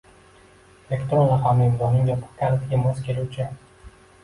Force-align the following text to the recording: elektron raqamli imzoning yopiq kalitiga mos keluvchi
elektron 0.95 1.29
raqamli 1.33 1.67
imzoning 1.73 2.09
yopiq 2.11 2.33
kalitiga 2.41 2.83
mos 2.87 3.07
keluvchi 3.11 3.49